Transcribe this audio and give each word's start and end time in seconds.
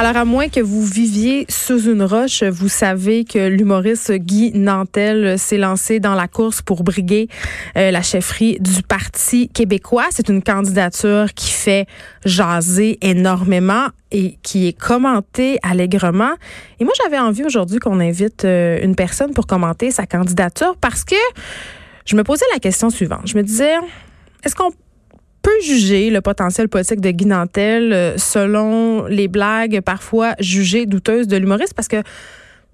Alors, 0.00 0.16
à 0.16 0.24
moins 0.24 0.48
que 0.48 0.60
vous 0.60 0.84
viviez 0.84 1.44
sous 1.48 1.90
une 1.90 2.04
roche, 2.04 2.44
vous 2.44 2.68
savez 2.68 3.24
que 3.24 3.48
l'humoriste 3.48 4.12
Guy 4.12 4.52
Nantel 4.54 5.36
s'est 5.40 5.58
lancé 5.58 5.98
dans 5.98 6.14
la 6.14 6.28
course 6.28 6.62
pour 6.62 6.84
briguer 6.84 7.26
euh, 7.76 7.90
la 7.90 8.00
chefferie 8.00 8.58
du 8.60 8.84
Parti 8.84 9.48
québécois. 9.48 10.04
C'est 10.10 10.28
une 10.28 10.40
candidature 10.40 11.34
qui 11.34 11.50
fait 11.50 11.86
jaser 12.24 12.96
énormément 13.02 13.88
et 14.12 14.38
qui 14.44 14.68
est 14.68 14.72
commentée 14.72 15.58
allègrement. 15.64 16.34
Et 16.78 16.84
moi, 16.84 16.92
j'avais 17.02 17.18
envie 17.18 17.42
aujourd'hui 17.42 17.80
qu'on 17.80 17.98
invite 17.98 18.44
euh, 18.44 18.78
une 18.80 18.94
personne 18.94 19.34
pour 19.34 19.48
commenter 19.48 19.90
sa 19.90 20.06
candidature 20.06 20.76
parce 20.80 21.02
que 21.02 21.16
je 22.06 22.14
me 22.14 22.22
posais 22.22 22.46
la 22.52 22.60
question 22.60 22.88
suivante. 22.88 23.22
Je 23.24 23.36
me 23.36 23.42
disais, 23.42 23.74
est-ce 24.44 24.54
qu'on 24.54 24.70
peut 25.42 25.60
juger 25.64 26.10
le 26.10 26.20
potentiel 26.20 26.68
politique 26.68 27.00
de 27.00 27.10
Guy 27.10 27.26
Nantel 27.26 27.92
euh, 27.92 28.18
selon 28.18 29.06
les 29.06 29.28
blagues 29.28 29.80
parfois 29.80 30.34
jugées 30.40 30.86
douteuses 30.86 31.28
de 31.28 31.36
l'humoriste 31.36 31.74
parce 31.74 31.88
que 31.88 32.02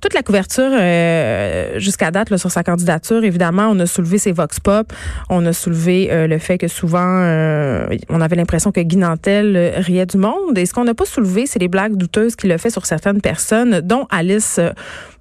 toute 0.05 0.13
la 0.13 0.23
couverture 0.23 0.71
euh, 0.71 1.79
jusqu'à 1.79 2.11
date 2.11 2.29
là, 2.29 2.37
sur 2.37 2.51
sa 2.51 2.63
candidature, 2.63 3.25
évidemment, 3.25 3.69
on 3.71 3.81
a 3.81 3.87
soulevé 3.87 4.19
ses 4.19 4.33
vox 4.33 4.61
pop, 4.61 4.93
on 5.31 5.47
a 5.47 5.55
soulevé 5.55 6.09
euh, 6.11 6.27
le 6.27 6.37
fait 6.37 6.59
que 6.59 6.69
souvent 6.69 7.23
euh, 7.23 7.87
on 8.11 8.21
avait 8.21 8.37
l'impression 8.37 8.71
que 8.71 8.81
Guy 8.81 8.99
Nantel 8.99 9.57
euh, 9.57 9.71
riait 9.77 10.05
du 10.05 10.19
monde. 10.19 10.59
Et 10.59 10.67
ce 10.67 10.75
qu'on 10.75 10.85
n'a 10.85 10.93
pas 10.93 11.07
soulevé, 11.07 11.47
c'est 11.47 11.59
les 11.59 11.69
blagues 11.69 11.97
douteuses 11.97 12.37
qu'il 12.37 12.53
a 12.53 12.59
fait 12.59 12.69
sur 12.69 12.85
certaines 12.85 13.23
personnes, 13.23 13.81
dont 13.81 14.07
Alice 14.11 14.61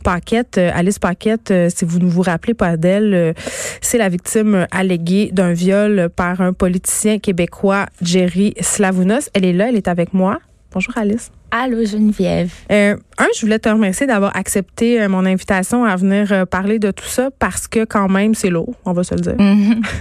Paquette. 0.04 0.58
Euh, 0.60 0.70
Alice 0.74 1.00
Paquette, 1.00 1.50
euh, 1.50 1.70
si 1.74 1.86
vous 1.86 2.00
ne 2.00 2.06
vous 2.06 2.22
rappelez 2.22 2.54
pas 2.54 2.78
d'elle, 2.78 3.14
euh, 3.14 3.34
c'est 3.82 3.98
la 3.98 4.10
victime 4.10 4.68
alléguée 4.72 5.32
d'un 5.34 5.54
viol 5.54 6.10
par 6.16 6.42
un 6.42 6.54
politicien 6.54 7.18
québécois, 7.18 7.88
Jerry 8.02 8.54
Slavounos. 8.60 9.30
Elle 9.34 9.46
est 9.46 9.54
là, 9.54 9.70
elle 9.70 9.78
est 9.78 9.88
avec 9.88 10.14
moi. 10.14 10.40
Bonjour 10.74 10.98
Alice. 10.98 11.32
Allô 11.52 11.86
Geneviève. 11.86 12.52
Euh, 12.72 12.96
un, 13.20 13.28
je 13.36 13.42
voulais 13.42 13.60
te 13.60 13.70
remercier 13.70 14.08
d'avoir 14.08 14.36
accepté 14.36 15.00
euh, 15.00 15.08
mon 15.08 15.24
invitation 15.24 15.86
à 15.86 15.96
venir 15.96 16.32
euh, 16.32 16.46
parler 16.46 16.80
de 16.80 16.90
tout 16.90 17.06
ça 17.06 17.30
parce 17.38 17.68
que 17.68 17.86
quand 17.86 18.10
même 18.10 18.34
c'est 18.34 18.50
lourd, 18.50 18.74
on 18.84 18.94
va 18.94 19.04
se 19.04 19.14
le 19.14 19.22
dire. 19.22 19.36
Mhm. 19.38 19.82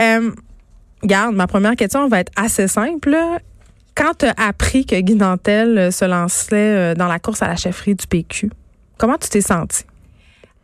Euh, 0.00 0.32
Garde, 1.04 1.36
ma 1.36 1.46
première 1.46 1.76
question 1.76 2.08
va 2.08 2.18
être 2.18 2.32
assez 2.34 2.66
simple. 2.66 3.16
Quand 3.94 4.14
tu 4.18 4.26
as 4.26 4.34
appris 4.48 4.84
que 4.84 4.98
Guy 5.00 5.14
Nantel 5.14 5.78
euh, 5.78 5.90
se 5.92 6.04
lançait 6.04 6.96
dans 6.96 7.06
la 7.06 7.20
course 7.20 7.42
à 7.42 7.46
la 7.46 7.54
chefferie 7.54 7.94
du 7.94 8.04
PQ, 8.04 8.50
comment 8.98 9.18
tu 9.18 9.28
t'es 9.28 9.40
senti? 9.40 9.84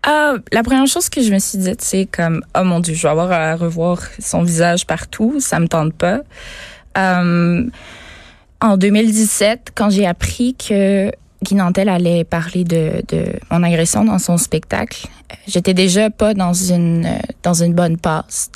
Ah, 0.03 0.35
la 0.53 0.63
première 0.63 0.87
chose 0.87 1.09
que 1.11 1.21
je 1.21 1.33
me 1.33 1.39
suis 1.39 1.59
dit, 1.59 1.75
c'est 1.79 2.07
comme, 2.07 2.43
oh 2.59 2.65
mon 2.65 2.81
Dieu, 2.81 2.95
je 2.95 3.03
vais 3.03 3.11
avoir 3.11 3.31
à 3.33 3.55
revoir 3.55 4.01
son 4.19 4.43
visage 4.43 4.87
partout, 4.87 5.41
ça 5.41 5.61
me 5.61 5.69
tente 5.69 5.93
pas. 5.93 6.21
Euh, 6.97 7.67
en 8.63 8.77
2017, 8.77 9.73
quand 9.75 9.91
j'ai 9.91 10.07
appris 10.07 10.55
que 10.55 11.13
Guy 11.43 11.55
Nantel 11.55 11.89
allait 11.89 12.25
parler 12.25 12.65
de, 12.65 13.03
de 13.09 13.25
mon 13.51 13.63
agression 13.63 14.05
dans 14.05 14.19
son 14.19 14.39
spectacle, 14.39 15.07
euh, 15.31 15.35
j'étais 15.47 15.75
déjà 15.75 16.11
pas 16.11 16.35
dans 16.35 16.53
une 16.53 17.07
euh, 17.07 17.19
dans 17.43 17.63
une 17.63 17.75
bonne 17.75 17.97
passe. 17.97 18.51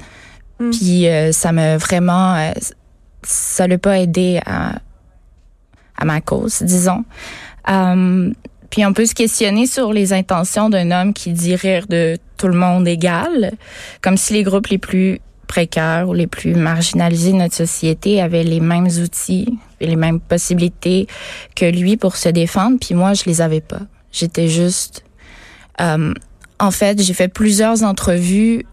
Mm. 0.59 0.71
Puis 0.71 1.09
euh, 1.09 1.33
ça 1.33 1.53
m'a 1.53 1.77
vraiment, 1.77 2.35
euh, 2.37 2.53
ça 3.23 3.67
l'a 3.67 3.79
pas 3.79 3.99
aidé 3.99 4.41
à 4.47 4.79
à 5.97 6.05
ma 6.05 6.21
cause, 6.21 6.63
disons. 6.63 7.05
Euh, 7.71 8.33
puis 8.75 8.85
on 8.85 8.93
peut 8.93 9.07
se 9.07 9.15
questionner 9.15 9.69
sur 9.69 9.93
les 9.93 10.13
intentions 10.13 10.69
d'un 10.69 10.91
homme 10.91 11.15
qui 11.15 11.31
dit 11.31 11.55
rire 11.55 11.87
de 11.89 12.19
tout 12.37 12.49
le 12.49 12.57
monde 12.57 12.89
égal, 12.89 13.53
comme 14.03 14.17
si 14.17 14.33
les 14.33 14.43
groupes 14.43 14.67
les 14.67 14.79
plus 14.79 15.21
précaires 15.47 16.09
ou 16.09 16.13
les 16.13 16.27
plus 16.27 16.57
marginalisés 16.57 17.31
de 17.31 17.37
notre 17.37 17.55
société 17.55 18.21
avaient 18.21 18.43
les 18.43 18.59
mêmes 18.59 18.89
outils 18.89 19.47
et 19.81 19.87
les 19.87 19.95
mêmes 19.95 20.19
possibilités 20.19 21.07
que 21.55 21.67
lui 21.67 21.97
pour 21.97 22.17
se 22.17 22.29
défendre, 22.29 22.79
puis 22.81 22.97
moi, 22.97 23.15
je 23.15 23.23
les 23.27 23.41
avais 23.41 23.61
pas. 23.61 23.83
J'étais 24.11 24.49
juste... 24.49 25.05
euh, 25.81 26.13
en 26.59 26.73
fait, 26.73 27.01
j'ai 27.01 27.15
fait 27.15 27.29
plusieurs 27.29 27.85
entrevues 27.85 28.67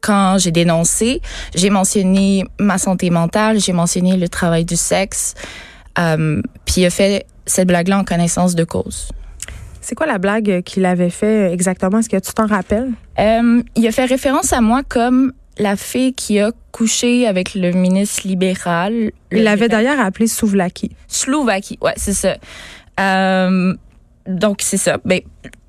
quand 0.00 0.38
j'ai 0.38 0.50
dénoncé. 0.50 1.22
J'ai 1.54 1.70
mentionné 1.70 2.42
ma 2.58 2.78
santé 2.78 3.10
mentale, 3.10 3.60
j'ai 3.60 3.72
mentionné 3.72 4.16
le 4.16 4.28
travail 4.28 4.64
du 4.64 4.74
sexe, 4.74 5.34
euh, 6.00 6.42
puis 6.64 6.80
il 6.80 6.86
a 6.86 6.90
fait 6.90 7.26
cette 7.46 7.68
blague-là 7.68 7.98
en 7.98 8.04
connaissance 8.04 8.54
de 8.54 8.64
cause. 8.64 9.10
C'est 9.80 9.94
quoi 9.94 10.06
la 10.06 10.18
blague 10.18 10.62
qu'il 10.62 10.84
avait 10.84 11.10
fait 11.10 11.52
exactement? 11.52 11.98
Est-ce 11.98 12.08
que 12.08 12.16
tu 12.16 12.32
t'en 12.32 12.46
rappelles? 12.46 12.92
Euh, 13.18 13.62
il 13.76 13.86
a 13.86 13.92
fait 13.92 14.04
référence 14.04 14.52
à 14.52 14.60
moi 14.60 14.82
comme 14.86 15.32
la 15.58 15.76
fille 15.76 16.14
qui 16.14 16.38
a 16.38 16.52
couché 16.72 17.26
avec 17.26 17.54
le 17.54 17.72
ministre 17.72 18.26
libéral. 18.26 19.10
Il 19.32 19.42
l'avait 19.42 19.68
d'ailleurs 19.68 20.00
appelé 20.00 20.26
Souvlaki. 20.26 20.90
Slovaquie, 21.08 21.78
ouais, 21.82 21.94
c'est 21.96 22.14
ça. 22.14 22.36
Euh, 22.98 23.74
donc 24.26 24.60
c'est 24.62 24.76
ça. 24.76 24.98
Ben, 25.04 25.20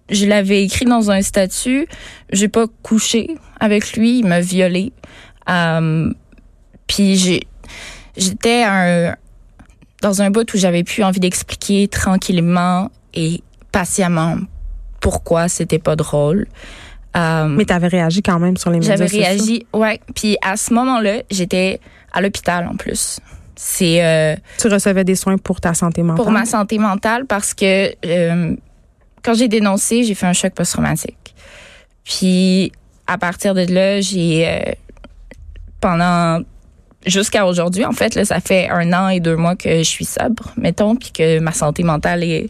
je 0.10 0.26
l'avais 0.26 0.64
écrit 0.64 0.86
dans 0.86 1.10
un 1.10 1.22
statut. 1.22 1.88
J'ai 2.32 2.48
pas 2.48 2.68
couché 2.84 3.36
avec 3.60 3.94
lui, 3.94 4.20
il 4.20 4.26
m'a 4.26 4.42
violé. 4.42 4.94
Euh, 5.50 6.12
puis 6.88 7.16
j'ai, 7.16 7.42
j'étais 8.18 8.64
un, 8.64 9.16
dans 10.02 10.22
un 10.22 10.32
bout 10.32 10.52
où 10.54 10.58
j'avais 10.58 10.84
plus 10.84 11.04
envie 11.04 11.20
d'expliquer 11.20 11.88
tranquillement 11.88 12.90
et 13.14 13.42
patiemment 13.72 14.38
pourquoi 15.00 15.48
c'était 15.48 15.80
pas 15.80 15.96
drôle. 15.96 16.48
Euh, 17.16 17.46
Mais 17.48 17.66
tu 17.66 17.74
avais 17.74 17.88
réagi 17.88 18.22
quand 18.22 18.40
même 18.40 18.58
sur 18.58 18.70
les 18.72 18.80
médias 18.80 18.96
j'avais 18.96 19.08
réagi, 19.08 19.66
ouais. 19.74 20.00
Puis 20.16 20.38
à 20.42 20.58
ce 20.58 20.74
moment-là, 20.74 21.24
j'étais 21.30 21.80
à 22.14 22.22
l'hôpital 22.22 22.68
en 22.68 22.76
plus. 22.76 23.20
C'est 23.56 24.04
euh, 24.04 24.36
Tu 24.58 24.68
recevais 24.70 25.04
des 25.04 25.16
soins 25.16 25.38
pour 25.38 25.62
ta 25.62 25.74
santé 25.74 26.02
mentale? 26.04 26.24
pour 26.24 26.32
ma 26.32 26.46
santé 26.46 26.78
mentale 26.78 27.26
parce 27.26 27.54
que 27.54 27.94
euh, 28.06 28.56
quand 29.24 29.34
j'ai 29.34 29.48
dénoncé, 29.48 30.04
j'ai 30.04 30.16
fait 30.16 30.26
un 30.26 30.34
choc 30.34 30.54
post-traumatique. 30.54 31.36
Puis 32.04 32.72
à 33.08 33.18
partir 33.18 33.54
de 33.54 33.66
là, 33.72 34.02
j'ai 34.02 34.48
euh, 34.48 34.72
pendant 35.80 36.42
jusqu'à 37.06 37.46
aujourd'hui, 37.46 37.86
en 37.86 37.92
fait, 37.92 38.16
là, 38.16 38.26
ça 38.26 38.40
fait 38.40 38.70
un 38.70 38.94
an 38.94 39.10
et 39.10 39.20
deux 39.20 39.36
mois 39.36 39.56
que 39.56 39.78
je 39.78 39.84
suis 39.84 40.06
sobre, 40.06 40.52
mettons, 40.58 40.96
puis 40.96 41.12
que 41.12 41.40
ma 41.40 41.52
santé 41.52 41.84
mentale 41.84 42.24
est, 42.24 42.50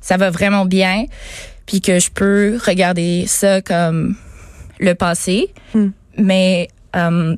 ça 0.00 0.16
va 0.16 0.30
vraiment 0.30 0.64
bien, 0.64 1.04
puis 1.66 1.80
que 1.80 1.98
je 1.98 2.10
peux 2.10 2.58
regarder 2.64 3.24
ça 3.26 3.60
comme 3.60 4.16
le 4.78 4.94
passé, 4.94 5.52
Hmm. 5.74 5.88
mais 6.18 6.68
euh, 6.94 7.36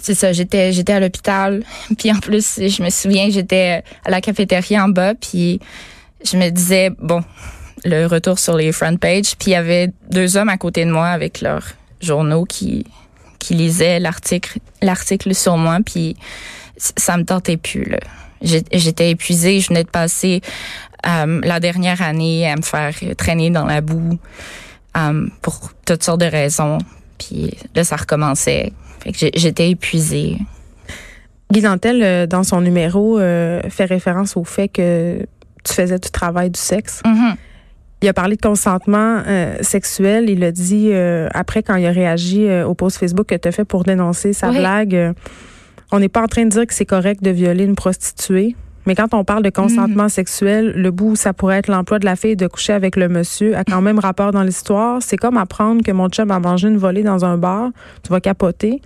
c'est 0.00 0.14
ça, 0.14 0.32
j'étais 0.32 0.72
j'étais 0.72 0.94
à 0.94 1.00
l'hôpital, 1.00 1.62
puis 1.98 2.10
en 2.10 2.18
plus, 2.18 2.58
je 2.58 2.82
me 2.82 2.90
souviens, 2.90 3.28
j'étais 3.30 3.82
à 4.04 4.10
la 4.10 4.20
cafétéria 4.20 4.84
en 4.84 4.88
bas, 4.88 5.14
puis 5.14 5.60
je 6.24 6.36
me 6.36 6.50
disais 6.50 6.90
bon, 6.98 7.22
le 7.84 8.06
retour 8.06 8.38
sur 8.38 8.56
les 8.56 8.72
front 8.72 8.96
pages, 8.96 9.36
puis 9.38 9.50
il 9.50 9.52
y 9.52 9.56
avait 9.56 9.90
deux 10.10 10.36
hommes 10.36 10.48
à 10.48 10.56
côté 10.56 10.84
de 10.84 10.90
moi 10.90 11.08
avec 11.08 11.40
leurs 11.40 11.66
journaux 12.00 12.44
qui 12.44 12.84
qui 13.42 13.54
lisaient 13.54 13.98
l'article 13.98 14.58
l'article 14.80 15.34
sur 15.34 15.56
moi, 15.56 15.78
puis 15.84 16.16
ça 16.76 17.16
me 17.16 17.24
tentait 17.24 17.56
plus 17.56 17.84
là. 17.84 17.98
J'étais 18.40 19.10
épuisée, 19.10 19.60
je 19.60 19.68
venais 19.68 19.84
de 19.84 19.88
passer 19.90 20.40
euh, 21.06 21.40
la 21.44 21.60
dernière 21.60 22.02
année 22.02 22.48
à 22.50 22.56
me 22.56 22.62
faire 22.62 22.94
traîner 23.16 23.50
dans 23.50 23.66
la 23.66 23.80
boue 23.80 24.18
euh, 24.96 25.26
pour 25.42 25.72
toutes 25.86 26.02
sortes 26.02 26.20
de 26.20 26.26
raisons. 26.26 26.78
Puis 27.18 27.56
là, 27.74 27.84
ça 27.84 27.96
recommençait. 27.96 28.72
Fait 29.00 29.12
que 29.12 29.18
j'ai- 29.18 29.30
j'étais 29.34 29.70
épuisée. 29.70 30.38
Guy 31.52 31.62
Nantel, 31.62 32.02
euh, 32.02 32.26
dans 32.26 32.42
son 32.44 32.60
numéro, 32.60 33.18
euh, 33.18 33.60
fait 33.68 33.84
référence 33.84 34.36
au 34.36 34.44
fait 34.44 34.68
que 34.68 35.24
tu 35.64 35.72
faisais 35.74 35.98
du 35.98 36.10
travail 36.10 36.50
du 36.50 36.58
sexe. 36.60 37.00
Mhm. 37.04 37.34
Il 38.02 38.08
a 38.08 38.12
parlé 38.12 38.36
de 38.36 38.40
consentement 38.40 39.22
euh, 39.26 39.56
sexuel. 39.60 40.28
Il 40.28 40.42
a 40.42 40.50
dit, 40.50 40.90
euh, 40.92 41.28
après, 41.34 41.62
quand 41.62 41.76
il 41.76 41.86
a 41.86 41.92
réagi 41.92 42.48
euh, 42.48 42.66
au 42.66 42.74
post 42.74 42.98
Facebook 42.98 43.26
que 43.26 43.34
tu 43.36 43.46
as 43.48 43.52
fait 43.52 43.64
pour 43.64 43.84
dénoncer 43.84 44.32
sa 44.32 44.50
Oui. 44.50 44.58
blague, 44.58 45.14
on 45.92 46.00
n'est 46.00 46.08
pas 46.08 46.22
en 46.22 46.26
train 46.26 46.44
de 46.44 46.50
dire 46.50 46.66
que 46.66 46.74
c'est 46.74 46.84
correct 46.86 47.22
de 47.22 47.30
violer 47.30 47.64
une 47.64 47.76
prostituée. 47.76 48.56
Mais 48.86 48.96
quand 48.96 49.14
on 49.14 49.22
parle 49.22 49.44
de 49.44 49.50
consentement 49.50 50.08
sexuel, 50.08 50.72
le 50.74 50.90
bout 50.90 51.10
où 51.10 51.16
ça 51.16 51.32
pourrait 51.32 51.58
être 51.58 51.68
l'emploi 51.68 52.00
de 52.00 52.04
la 52.04 52.16
fille 52.16 52.34
de 52.34 52.48
coucher 52.48 52.72
avec 52.72 52.96
le 52.96 53.08
monsieur 53.08 53.56
a 53.56 53.62
quand 53.62 53.80
même 53.80 54.00
rapport 54.00 54.32
dans 54.32 54.42
l'histoire. 54.42 55.00
C'est 55.00 55.16
comme 55.16 55.36
apprendre 55.36 55.84
que 55.84 55.92
mon 55.92 56.08
chum 56.08 56.32
a 56.32 56.40
mangé 56.40 56.66
une 56.66 56.78
volée 56.78 57.04
dans 57.04 57.24
un 57.24 57.38
bar. 57.38 57.70
Tu 58.02 58.10
vas 58.10 58.18
capoter. 58.20 58.82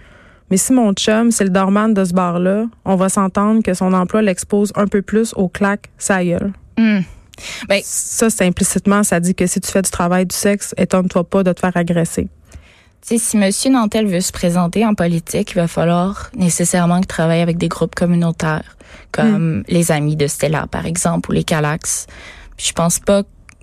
mais 0.51 0.59
si 0.59 0.75
mon 0.75 0.93
chum, 0.93 1.31
c'est 1.31 1.45
le 1.45 1.51
dorman 1.51 1.95
de 1.95 2.05
ce 2.05 2.13
bar-là, 2.13 2.67
on 2.85 2.97
va 2.97 3.09
s'entendre 3.09 3.63
que 3.63 3.73
son 3.73 3.95
emploi 3.95 4.21
l'expose 4.21 4.71
un 4.77 4.87
peu 4.87 5.01
plus 5.01 5.33
au 5.35 5.49
claques, 5.49 5.89
sa 5.97 6.23
gueule. 6.23 6.53
Hmm. 6.77 7.01
Ben, 7.69 7.81
ça, 7.85 8.31
c'est 8.31 8.45
implicitement, 8.45 9.03
ça 9.03 9.21
dit 9.21 9.35
que 9.35 9.47
si 9.47 9.61
tu 9.61 9.71
fais 9.71 9.83
du 9.83 9.91
travail 9.91 10.27
du 10.27 10.35
sexe, 10.35 10.75
étonne-toi 10.77 11.25
pas 11.25 11.43
de 11.43 11.53
te 11.53 11.61
faire 11.61 11.77
agresser. 11.77 12.29
si 13.03 13.37
M. 13.37 13.51
Nantel 13.73 14.07
veut 14.07 14.21
se 14.21 14.33
présenter 14.33 14.85
en 14.85 14.95
politique, 14.95 15.53
il 15.53 15.57
va 15.57 15.69
falloir 15.69 16.31
nécessairement 16.37 16.99
qu'il 16.99 17.07
travaille 17.07 17.41
avec 17.41 17.59
des 17.59 17.69
groupes 17.69 17.95
communautaires, 17.95 18.77
comme 19.13 19.59
hmm. 19.59 19.65
les 19.69 19.93
Amis 19.93 20.17
de 20.17 20.27
Stella, 20.27 20.67
par 20.71 20.87
exemple, 20.87 21.31
ou 21.31 21.33
les 21.33 21.45
Calax. 21.45 22.07
Je 22.59 22.73
pense 22.73 22.99
pas 22.99 23.23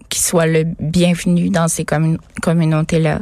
qu'il 0.09 0.21
soit 0.21 0.45
le 0.45 0.65
bienvenu 0.79 1.49
dans 1.49 1.67
ces 1.67 1.85
communautés-là. 2.41 3.21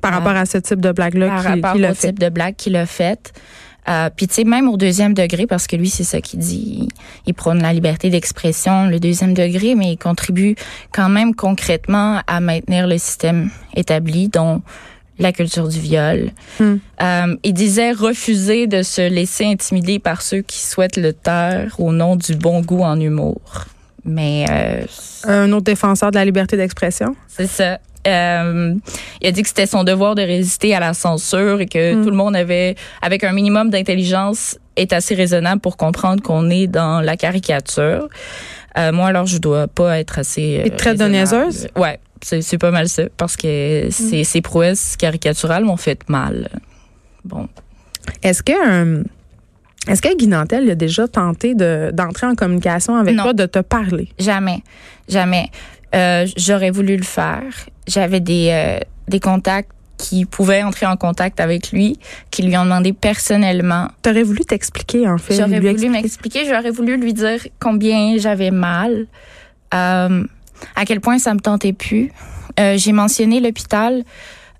Par 0.00 0.12
rapport 0.12 0.32
à 0.36 0.46
ce 0.46 0.58
type 0.58 0.80
de 0.80 0.92
blague-là 0.92 1.28
Par 1.28 1.42
rapport 1.42 1.76
au 1.76 1.94
type 1.94 2.18
de 2.18 2.28
blague 2.28 2.56
qu'il 2.56 2.76
a 2.76 2.86
fait. 2.86 3.32
Euh, 3.88 4.10
puis 4.14 4.26
tu 4.28 4.34
sais 4.34 4.44
même 4.44 4.68
au 4.68 4.76
deuxième 4.76 5.14
degré 5.14 5.46
parce 5.46 5.66
que 5.66 5.76
lui 5.76 5.88
c'est 5.88 6.04
ça 6.04 6.20
qu'il 6.20 6.40
dit 6.40 6.88
il, 7.26 7.34
prône 7.34 7.62
la 7.62 7.72
liberté 7.72 8.10
d'expression 8.10 8.86
le 8.86 9.00
deuxième 9.00 9.32
degré 9.32 9.74
mais 9.74 9.92
il 9.92 9.96
contribue 9.96 10.54
quand 10.92 11.08
même 11.08 11.34
concrètement 11.34 12.20
à 12.26 12.40
maintenir 12.40 12.86
le 12.86 12.98
système 12.98 13.50
établi 13.74 14.28
dont 14.28 14.60
la 15.18 15.32
culture 15.32 15.68
du 15.68 15.78
viol. 15.78 16.30
Hmm. 16.58 16.76
Euh, 17.02 17.36
il 17.42 17.52
disait 17.52 17.92
refuser 17.92 18.66
de 18.66 18.82
se 18.82 19.06
laisser 19.06 19.44
intimider 19.44 19.98
par 19.98 20.22
ceux 20.22 20.40
qui 20.40 20.58
souhaitent 20.60 20.96
le 20.96 21.12
taire 21.12 21.74
au 21.78 21.92
nom 21.92 22.16
du 22.16 22.34
bon 22.34 22.62
goût 22.62 22.82
en 22.82 22.98
humour. 22.98 23.40
Mais 24.04 24.46
euh, 24.50 24.84
un 25.24 25.52
autre 25.52 25.64
défenseur 25.64 26.10
de 26.10 26.16
la 26.16 26.24
liberté 26.24 26.56
d'expression. 26.56 27.14
C'est 27.28 27.46
ça. 27.46 27.78
Euh, 28.06 28.74
il 29.20 29.26
a 29.26 29.32
dit 29.32 29.42
que 29.42 29.48
c'était 29.48 29.66
son 29.66 29.84
devoir 29.84 30.14
de 30.14 30.22
résister 30.22 30.74
à 30.74 30.80
la 30.80 30.94
censure 30.94 31.60
et 31.60 31.66
que 31.66 31.94
mm. 31.94 32.02
tout 32.02 32.10
le 32.10 32.16
monde 32.16 32.34
avait, 32.34 32.76
avec 33.02 33.24
un 33.24 33.32
minimum 33.32 33.70
d'intelligence, 33.70 34.58
est 34.76 34.92
assez 34.92 35.14
raisonnable 35.14 35.60
pour 35.60 35.76
comprendre 35.76 36.22
qu'on 36.22 36.48
est 36.48 36.66
dans 36.66 37.00
la 37.00 37.16
caricature. 37.16 38.08
Euh, 38.78 38.92
moi, 38.92 39.08
alors, 39.08 39.26
je 39.26 39.38
dois 39.38 39.68
pas 39.68 39.98
être 39.98 40.18
assez. 40.18 40.62
Et 40.64 40.70
très 40.70 40.94
niaiseuse? 40.94 41.68
Ouais, 41.76 41.98
c'est 42.22 42.58
pas 42.58 42.70
mal 42.70 42.88
ça, 42.88 43.04
parce 43.16 43.36
que 43.36 43.88
mm. 43.88 44.24
ces, 44.24 44.40
prouesses 44.40 44.96
caricaturales 44.96 45.64
m'ont 45.64 45.76
fait 45.76 46.08
mal. 46.08 46.48
Bon. 47.24 47.48
Est-ce 48.22 48.42
que. 48.42 49.04
est-ce 49.88 50.00
que 50.00 50.16
Guy 50.16 50.28
Nantel 50.28 50.70
a 50.70 50.74
déjà 50.74 51.06
tenté 51.06 51.54
d'entrer 51.54 52.26
en 52.26 52.34
communication 52.34 52.96
avec 52.96 53.16
toi, 53.16 53.34
de 53.34 53.46
te 53.46 53.58
parler? 53.58 54.08
Jamais. 54.18 54.62
Jamais. 55.08 55.50
Euh, 55.94 56.26
j'aurais 56.36 56.70
voulu 56.70 56.96
le 56.96 57.02
faire. 57.02 57.68
J'avais 57.90 58.20
des, 58.20 58.48
euh, 58.50 58.78
des 59.08 59.20
contacts 59.20 59.70
qui 59.98 60.24
pouvaient 60.24 60.62
entrer 60.62 60.86
en 60.86 60.96
contact 60.96 61.40
avec 61.40 61.72
lui, 61.72 61.98
qui 62.30 62.42
lui 62.42 62.56
ont 62.56 62.64
demandé 62.64 62.92
personnellement. 62.92 63.88
T'aurais 64.02 64.22
voulu 64.22 64.44
t'expliquer, 64.44 65.06
en 65.06 65.18
fait. 65.18 65.34
J'aurais 65.34 65.60
voulu 65.60 65.90
m'expliquer. 65.90 66.46
J'aurais 66.46 66.70
voulu 66.70 66.96
lui 66.96 67.12
dire 67.12 67.46
combien 67.58 68.16
j'avais 68.16 68.50
mal, 68.50 69.06
euh, 69.74 70.24
à 70.74 70.84
quel 70.86 71.00
point 71.00 71.18
ça 71.18 71.34
me 71.34 71.40
tentait 71.40 71.74
plus. 71.74 72.10
Euh, 72.58 72.76
j'ai 72.78 72.92
mentionné 72.92 73.40
l'hôpital. 73.40 74.04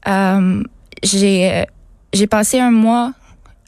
Euh, 0.06 0.62
j'ai 1.02 1.64
j'ai 2.12 2.26
passé 2.26 2.58
un 2.58 2.70
mois 2.72 3.12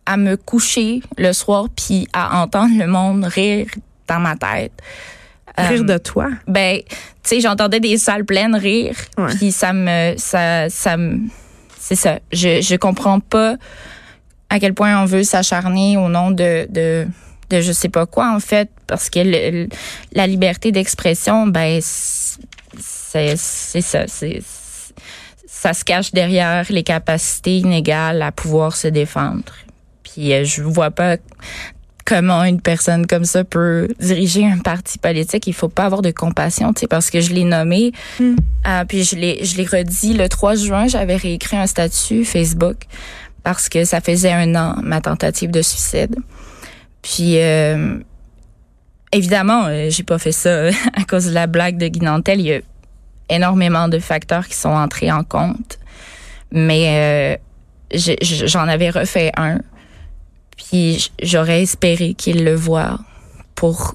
à 0.04 0.16
me 0.16 0.36
coucher 0.36 1.00
le 1.16 1.32
soir 1.32 1.68
puis 1.74 2.08
à 2.12 2.42
entendre 2.42 2.74
le 2.76 2.86
monde 2.86 3.24
rire 3.24 3.66
dans 4.08 4.20
ma 4.20 4.36
tête. 4.36 4.72
Rire 5.56 5.84
de 5.84 5.98
toi? 5.98 6.28
Ben, 6.46 6.78
tu 6.78 6.94
sais, 7.22 7.40
j'entendais 7.40 7.80
des 7.80 7.98
salles 7.98 8.24
pleines 8.24 8.56
rire. 8.56 8.96
Puis 9.38 9.52
ça 9.52 9.72
me, 9.72 10.14
ça, 10.16 10.68
ça 10.70 10.96
me, 10.96 11.20
c'est 11.78 11.96
ça. 11.96 12.18
Je, 12.32 12.60
je 12.60 12.76
comprends 12.76 13.20
pas 13.20 13.56
à 14.48 14.58
quel 14.60 14.74
point 14.74 15.02
on 15.02 15.06
veut 15.06 15.24
s'acharner 15.24 15.96
au 15.96 16.08
nom 16.08 16.30
de, 16.30 16.66
de, 16.70 17.06
de 17.50 17.60
je 17.60 17.72
sais 17.72 17.88
pas 17.88 18.06
quoi, 18.06 18.34
en 18.34 18.40
fait, 18.40 18.70
parce 18.86 19.10
que 19.10 19.68
la 20.12 20.26
liberté 20.26 20.72
d'expression, 20.72 21.46
ben, 21.46 21.80
c'est, 21.82 23.36
c'est 23.36 23.80
ça. 23.80 24.06
C'est, 24.08 24.42
ça 25.46 25.74
se 25.74 25.84
cache 25.84 26.12
derrière 26.12 26.66
les 26.70 26.82
capacités 26.82 27.58
inégales 27.58 28.20
à 28.20 28.32
pouvoir 28.32 28.74
se 28.74 28.88
défendre. 28.88 29.52
Puis 30.02 30.32
euh, 30.32 30.44
je 30.44 30.62
vois 30.62 30.90
pas 30.90 31.18
comment 32.04 32.42
une 32.44 32.60
personne 32.60 33.06
comme 33.06 33.24
ça 33.24 33.44
peut 33.44 33.88
diriger 34.00 34.46
un 34.46 34.58
parti 34.58 34.98
politique. 34.98 35.46
Il 35.46 35.54
faut 35.54 35.68
pas 35.68 35.84
avoir 35.84 36.02
de 36.02 36.10
compassion, 36.10 36.72
tu 36.72 36.80
sais, 36.80 36.86
parce 36.86 37.10
que 37.10 37.20
je 37.20 37.32
l'ai 37.32 37.44
nommé. 37.44 37.92
Hmm. 38.18 38.36
Euh, 38.66 38.84
puis 38.86 39.04
je 39.04 39.16
l'ai, 39.16 39.44
je 39.44 39.56
l'ai 39.56 39.64
redit 39.64 40.14
le 40.14 40.28
3 40.28 40.54
juin, 40.56 40.86
j'avais 40.86 41.16
réécrit 41.16 41.56
un 41.56 41.66
statut 41.66 42.24
Facebook 42.24 42.76
parce 43.42 43.68
que 43.68 43.84
ça 43.84 44.00
faisait 44.00 44.32
un 44.32 44.54
an 44.54 44.76
ma 44.82 45.00
tentative 45.00 45.50
de 45.50 45.62
suicide. 45.62 46.14
Puis 47.02 47.38
euh, 47.38 47.98
évidemment, 49.12 49.64
euh, 49.66 49.88
j'ai 49.90 50.04
pas 50.04 50.18
fait 50.18 50.32
ça 50.32 50.66
à 50.94 51.04
cause 51.08 51.26
de 51.26 51.32
la 51.32 51.46
blague 51.46 51.78
de 51.78 51.88
Guy 51.88 52.00
Nantel. 52.00 52.40
Il 52.40 52.46
y 52.46 52.52
a 52.54 52.60
énormément 53.28 53.88
de 53.88 53.98
facteurs 53.98 54.46
qui 54.46 54.56
sont 54.56 54.70
entrés 54.70 55.10
en 55.10 55.24
compte, 55.24 55.78
mais 56.50 57.40
j'en 57.92 58.68
avais 58.68 58.90
refait 58.90 59.32
un 59.36 59.58
puis 60.56 61.10
j'aurais 61.22 61.62
espéré 61.62 62.14
qu'il 62.14 62.44
le 62.44 62.54
voit 62.54 62.98
pour 63.54 63.94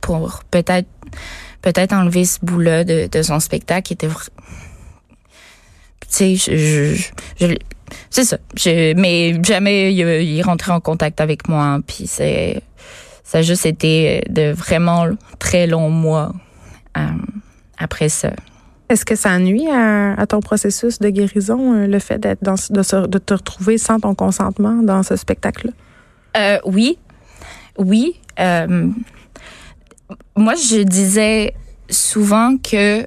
pour 0.00 0.42
peut-être 0.50 0.88
peut-être 1.62 1.92
enlever 1.92 2.24
ce 2.24 2.38
bout-là 2.42 2.84
de, 2.84 3.08
de 3.10 3.22
son 3.22 3.40
spectacle 3.40 3.82
qui 3.82 3.92
était 3.94 4.08
tu 4.08 4.14
sais 6.08 6.36
je, 6.36 6.94
je, 7.40 7.46
c'est 8.10 8.24
ça. 8.24 8.38
Mais 8.66 9.34
jamais 9.42 9.92
il, 9.92 10.00
il 10.00 10.42
rentrait 10.42 10.72
en 10.72 10.80
contact 10.80 11.20
avec 11.20 11.48
moi 11.48 11.80
puis 11.86 12.06
c'est 12.06 12.62
ça 13.24 13.38
a 13.38 13.42
juste 13.42 13.66
été 13.66 14.22
de 14.28 14.52
vraiment 14.52 15.06
très 15.38 15.66
longs 15.66 15.90
mois 15.90 16.32
euh, 16.98 17.06
après 17.78 18.08
ça 18.08 18.32
est-ce 18.92 19.06
que 19.06 19.16
ça 19.16 19.38
nuit 19.38 19.68
à, 19.68 20.26
ton 20.28 20.40
processus 20.40 20.98
de 20.98 21.08
guérison, 21.08 21.74
euh, 21.74 21.86
le 21.86 21.98
fait 21.98 22.18
d'être 22.18 22.42
de, 22.42 23.18
te 23.18 23.34
retrouver 23.34 23.78
sans 23.78 23.98
ton 23.98 24.14
consentement 24.14 24.82
dans 24.82 25.02
ce 25.02 25.16
spectacle-là? 25.16 25.72
Euh, 26.36 26.58
oui. 26.66 26.98
Oui. 27.78 28.20
Euh, 28.38 28.88
moi, 30.36 30.54
je 30.54 30.82
disais 30.82 31.54
souvent 31.88 32.56
que 32.58 33.02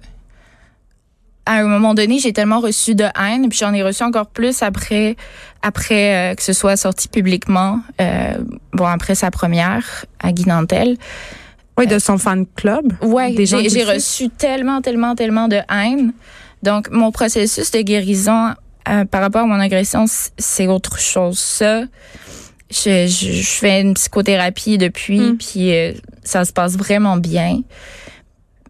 à 1.48 1.60
un 1.60 1.68
moment 1.68 1.94
donné, 1.94 2.18
j'ai 2.18 2.34
tellement 2.34 2.60
reçu 2.60 2.96
de 2.96 3.04
haine, 3.04 3.48
puis 3.50 3.60
j'en 3.60 3.72
ai 3.72 3.84
reçu 3.84 4.02
encore 4.02 4.26
plus 4.26 4.64
après, 4.64 5.16
après 5.62 6.34
que 6.36 6.42
ce 6.42 6.54
soit 6.54 6.76
sorti 6.76 7.08
publiquement, 7.08 7.82
bon 8.74 8.86
après 8.86 9.14
sa 9.14 9.30
première 9.30 10.06
à 10.20 10.32
Guinantel. 10.32 10.98
Oui, 11.78 11.88
de 11.88 12.00
son 12.00 12.18
fan 12.18 12.46
club. 12.56 12.94
Oui, 13.02 13.36
j'ai 13.46 13.84
reçu 13.84 14.30
tellement, 14.30 14.82
tellement, 14.82 15.16
tellement 15.16 15.48
de 15.48 15.60
haine. 15.70 16.14
Donc, 16.64 16.90
mon 16.90 17.12
processus 17.12 17.70
de 17.72 17.82
guérison 17.82 18.54
euh, 18.88 19.06
par 19.06 19.22
rapport 19.22 19.42
à 19.42 19.46
mon 19.46 19.60
agression, 19.60 20.06
c'est 20.38 20.68
autre 20.68 21.00
chose. 21.00 21.38
Ça, 21.38 21.84
je, 22.72 23.08
je, 23.08 23.42
fais 23.44 23.82
une 23.82 23.94
psychothérapie 23.94 24.78
depuis, 24.78 25.20
mm. 25.20 25.38
puis 25.38 25.74
euh, 25.74 25.94
ça 26.24 26.46
se 26.46 26.54
passe 26.54 26.78
vraiment 26.78 27.18
bien. 27.18 27.62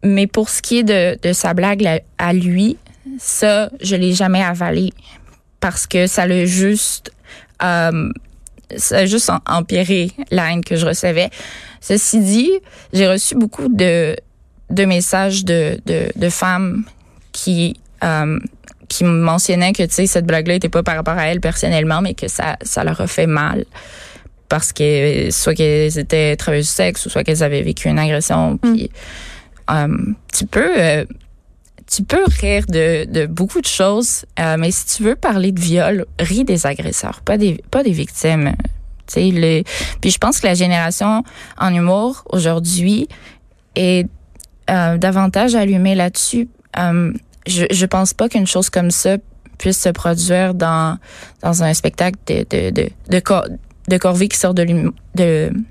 Mais 0.03 0.27
pour 0.27 0.49
ce 0.49 0.61
qui 0.61 0.79
est 0.79 0.83
de, 0.83 1.17
de 1.21 1.33
sa 1.33 1.53
blague 1.53 2.01
à 2.17 2.33
lui, 2.33 2.77
ça, 3.19 3.69
je 3.81 3.95
l'ai 3.95 4.13
jamais 4.13 4.43
avalé 4.43 4.91
parce 5.59 5.87
que 5.87 6.07
ça 6.07 6.27
l'a 6.27 6.45
juste, 6.45 7.11
euh, 7.63 8.09
ça 8.77 8.97
a 8.97 9.05
juste 9.05 9.31
empiré 9.47 10.11
la 10.31 10.51
haine 10.51 10.63
que 10.63 10.75
je 10.75 10.85
recevais. 10.85 11.29
Ceci 11.87 12.19
dit, 12.19 12.51
j'ai 12.93 13.07
reçu 13.07 13.35
beaucoup 13.35 13.67
de, 13.67 14.15
de 14.71 14.85
messages 14.85 15.45
de, 15.45 15.79
de, 15.85 16.07
de 16.15 16.29
femmes 16.29 16.83
qui 17.31 17.79
euh, 18.03 18.39
qui 18.87 19.03
mentionnaient 19.03 19.71
que 19.71 19.83
tu 19.83 19.93
sais 19.93 20.07
cette 20.07 20.25
blague-là 20.25 20.55
était 20.55 20.69
pas 20.69 20.81
par 20.81 20.95
rapport 20.95 21.13
à 21.13 21.27
elles 21.27 21.41
personnellement, 21.41 22.01
mais 22.01 22.15
que 22.15 22.27
ça 22.27 22.57
ça 22.63 22.83
leur 22.83 22.99
a 23.01 23.05
fait 23.05 23.27
mal 23.27 23.65
parce 24.49 24.73
que 24.73 25.29
soit 25.29 25.53
qu'elles 25.53 25.99
étaient 25.99 26.35
travailleuses 26.35 26.69
du 26.69 26.73
sexe 26.73 27.05
ou 27.05 27.11
soit 27.11 27.23
qu'elles 27.23 27.43
avaient 27.43 27.61
vécu 27.61 27.87
une 27.87 27.99
agression. 27.99 28.53
Mm. 28.53 28.59
Puis 28.63 28.89
euh, 29.69 29.97
tu 30.33 30.47
peux 30.47 30.79
euh, 30.79 31.05
tu 31.85 32.01
peux 32.03 32.25
rire 32.41 32.65
de, 32.67 33.05
de 33.05 33.27
beaucoup 33.27 33.61
de 33.61 33.67
choses, 33.67 34.25
mais 34.39 34.71
si 34.71 34.87
tu 34.87 35.03
veux 35.03 35.15
parler 35.15 35.51
de 35.51 35.59
viol, 35.59 36.07
ris 36.19 36.45
des 36.45 36.65
agresseurs, 36.65 37.21
pas 37.21 37.37
des 37.37 37.63
pas 37.69 37.83
des 37.83 37.91
victimes. 37.91 38.55
Puis 39.07 40.11
je 40.11 40.17
pense 40.17 40.39
que 40.39 40.47
la 40.47 40.53
génération 40.53 41.23
en 41.57 41.73
humour 41.73 42.23
aujourd'hui 42.29 43.07
est 43.75 44.07
euh, 44.69 44.97
davantage 44.97 45.53
allumée 45.53 45.93
là-dessus. 45.95 46.49
Euh, 46.79 47.13
je, 47.45 47.65
je 47.69 47.85
pense 47.85 48.13
pas 48.13 48.29
qu'une 48.29 48.47
chose 48.47 48.69
comme 48.69 48.89
ça 48.89 49.17
puisse 49.59 49.79
se 49.79 49.89
produire 49.89 50.53
dans 50.53 50.97
dans 51.43 51.63
un 51.63 51.73
spectacle 51.73 52.17
de 52.25 52.45
de 52.49 52.71
de, 52.71 52.87
de, 53.09 53.21
de 53.87 53.97
corvée 53.97 54.27
qui 54.27 54.37
sort 54.37 54.55
de, 54.55 54.63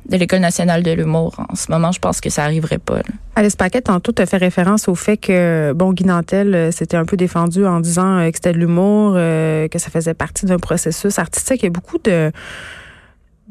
l'École 0.09 0.39
nationale 0.39 0.85
de 0.85 0.93
l'humour. 0.93 1.35
En 1.49 1.57
ce 1.57 1.73
moment, 1.73 1.91
je 1.91 1.99
pense 1.99 2.21
que 2.21 2.31
ça 2.31 2.45
arriverait 2.45 2.79
pas. 2.79 2.99
Là. 2.99 3.03
Alice 3.35 3.57
Paquet, 3.57 3.83
tantôt, 3.83 4.13
as 4.19 4.27
fait 4.27 4.37
référence 4.37 4.87
au 4.87 4.95
fait 4.95 5.17
que, 5.17 5.73
bon, 5.75 5.93
Guy 5.93 6.05
Nantel 6.05 6.55
euh, 6.55 6.71
s'était 6.71 6.97
un 6.97 7.05
peu 7.05 7.17
défendu 7.17 7.67
en 7.67 7.81
disant 7.81 8.21
que 8.31 8.37
c'était 8.37 8.53
de 8.53 8.59
l'humour, 8.59 9.15
que 9.15 9.79
ça 9.79 9.91
faisait 9.91 10.15
partie 10.15 10.47
d'un 10.47 10.59
processus 10.59 11.19
artistique. 11.19 11.63
Il 11.63 11.67
y 11.67 11.69
a 11.69 11.71
beaucoup 11.71 11.99
de, 11.99 12.31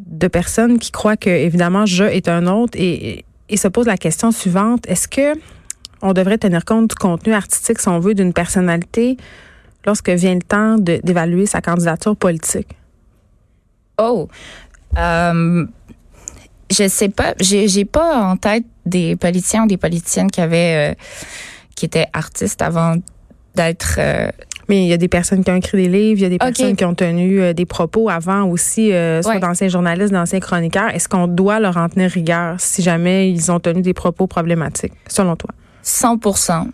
de 0.05 0.27
personnes 0.27 0.79
qui 0.79 0.91
croient 0.91 1.17
que, 1.17 1.29
évidemment, 1.29 1.85
je 1.85 2.03
est 2.03 2.27
un 2.27 2.47
autre 2.47 2.77
et, 2.79 3.25
se 3.55 3.67
posent 3.67 3.87
la 3.87 3.97
question 3.97 4.31
suivante. 4.31 4.87
Est-ce 4.87 5.07
que 5.07 5.39
on 6.01 6.13
devrait 6.13 6.39
tenir 6.39 6.65
compte 6.65 6.89
du 6.89 6.95
contenu 6.95 7.33
artistique, 7.33 7.79
si 7.79 7.87
on 7.87 7.99
veut, 7.99 8.15
d'une 8.15 8.33
personnalité 8.33 9.15
lorsque 9.85 10.09
vient 10.09 10.33
le 10.33 10.41
temps 10.41 10.77
d'évaluer 10.77 11.45
sa 11.45 11.61
candidature 11.61 12.15
politique? 12.15 12.75
Oh, 13.99 14.27
euh, 14.97 15.65
je 16.71 16.87
sais 16.87 17.09
pas. 17.09 17.35
J'ai 17.39 17.85
pas 17.85 18.23
en 18.23 18.37
tête 18.37 18.65
des 18.85 19.15
politiciens 19.15 19.63
ou 19.63 19.67
des 19.67 19.77
politiciennes 19.77 20.31
qui 20.31 20.41
avaient 20.41 20.91
euh, 20.91 20.95
qui 21.75 21.85
étaient 21.85 22.07
artistes 22.13 22.61
avant 22.61 22.95
d'être. 23.55 23.95
Euh, 23.99 24.29
mais 24.73 24.85
il 24.85 24.87
y 24.87 24.93
a 24.93 24.97
des 24.97 25.07
personnes 25.07 25.43
qui 25.43 25.51
ont 25.51 25.55
écrit 25.55 25.77
des 25.77 25.87
livres, 25.87 26.19
il 26.19 26.23
y 26.23 26.25
a 26.25 26.29
des 26.29 26.37
personnes 26.39 26.75
qui 26.75 26.83
ont 26.83 26.95
tenu 26.95 27.41
euh, 27.41 27.53
des 27.53 27.65
propos 27.65 28.09
avant 28.09 28.45
aussi, 28.45 28.91
soit 29.21 29.39
d'anciens 29.39 29.67
journalistes, 29.67 30.11
d'anciens 30.11 30.39
chroniqueurs. 30.39 30.89
Est-ce 30.89 31.07
qu'on 31.07 31.27
doit 31.27 31.59
leur 31.59 31.77
en 31.77 31.89
tenir 31.89 32.09
rigueur 32.09 32.55
si 32.57 32.81
jamais 32.81 33.29
ils 33.29 33.51
ont 33.51 33.59
tenu 33.59 33.81
des 33.81 33.93
propos 33.93 34.25
problématiques, 34.27 34.93
selon 35.07 35.35
toi? 35.35 35.51
100% 35.83 36.67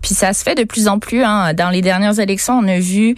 puis 0.00 0.14
ça 0.14 0.32
se 0.32 0.42
fait 0.42 0.54
de 0.54 0.64
plus 0.64 0.88
en 0.88 0.98
plus. 0.98 1.22
Hein. 1.22 1.52
Dans 1.52 1.68
les 1.68 1.82
dernières 1.82 2.18
élections, 2.18 2.54
on 2.54 2.66
a 2.66 2.78
vu 2.78 3.14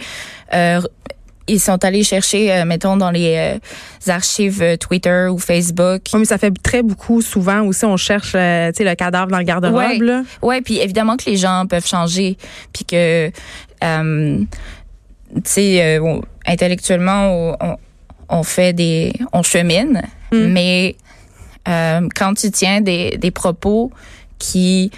ils 1.47 1.59
sont 1.59 1.83
allés 1.83 2.03
chercher, 2.03 2.51
euh, 2.51 2.65
mettons, 2.65 2.97
dans 2.97 3.11
les 3.11 3.35
euh, 3.35 4.11
archives 4.11 4.61
euh, 4.61 4.77
Twitter 4.77 5.27
ou 5.31 5.37
Facebook. 5.37 6.01
Oui, 6.13 6.19
mais 6.19 6.25
ça 6.25 6.37
fait 6.37 6.51
très 6.63 6.81
beaucoup. 6.81 7.21
Souvent 7.21 7.61
aussi, 7.61 7.85
on 7.85 7.97
cherche, 7.97 8.31
tu 8.31 8.37
sais, 8.37 8.73
le 8.79 8.95
cadavre 8.95 9.27
dans 9.27 9.37
le 9.37 9.43
garde-robe. 9.43 9.75
Ouais. 9.75 10.23
ouais, 10.41 10.61
puis 10.61 10.79
évidemment 10.79 11.17
que 11.17 11.25
les 11.29 11.37
gens 11.37 11.65
peuvent 11.67 11.85
changer, 11.85 12.37
puis 12.73 12.85
que, 12.85 13.31
tu 15.35 15.41
sais, 15.43 15.99
intellectuellement, 16.45 17.55
on, 17.59 17.77
on, 18.29 18.43
fait 18.43 18.73
des, 18.73 19.13
on 19.33 19.43
chemine, 19.43 20.01
mm. 20.31 20.47
mais 20.47 20.95
quand 21.65 22.33
tu 22.35 22.51
tiens 22.51 22.81
des, 22.81 23.17
des 23.17 23.31
propos 23.31 23.91
qui 24.37 24.91